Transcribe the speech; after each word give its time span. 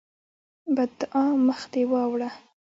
بدعا: 0.75 1.25
مخ 1.47 1.59
دې 1.71 1.83
واوړه! 1.91 2.29